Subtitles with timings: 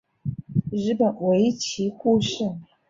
[0.71, 2.43] 日本围棋故事